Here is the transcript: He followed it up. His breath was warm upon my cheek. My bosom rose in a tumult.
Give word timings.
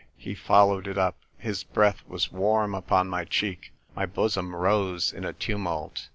He 0.17 0.33
followed 0.33 0.87
it 0.87 0.97
up. 0.97 1.15
His 1.37 1.63
breath 1.63 2.01
was 2.07 2.31
warm 2.31 2.73
upon 2.73 3.07
my 3.07 3.23
cheek. 3.23 3.71
My 3.95 4.07
bosom 4.07 4.55
rose 4.55 5.13
in 5.13 5.23
a 5.25 5.31
tumult. 5.33 6.07